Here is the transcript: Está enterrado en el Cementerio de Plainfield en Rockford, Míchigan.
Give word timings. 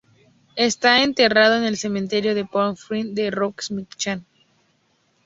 Está 0.55 1.03
enterrado 1.03 1.57
en 1.57 1.63
el 1.63 1.77
Cementerio 1.77 2.33
de 2.33 2.43
Plainfield 2.43 3.19
en 3.19 3.31
Rockford, 3.31 3.75
Míchigan. 3.77 4.25